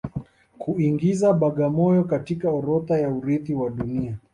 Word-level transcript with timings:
Kuingiza 0.57 1.33
Bagamoyo 1.33 2.03
katika 2.03 2.49
orodha 2.51 2.97
ya 2.99 3.09
urithi 3.09 3.53
wa 3.53 3.69
Dunia 3.69 4.17